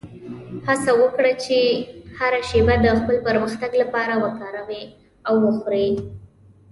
[0.67, 1.57] هڅه وکړه چې
[2.17, 4.83] هره شېبه د خپل پرمختګ لپاره وکاروې
[5.27, 5.87] او وخورې.